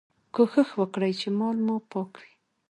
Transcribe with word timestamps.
کوښښ 0.35 0.69
وکړئ 0.79 1.11
چي 1.19 1.29
مال 1.37 1.57
مو 1.65 1.75
پاک 1.91 2.11
وي. 2.21 2.31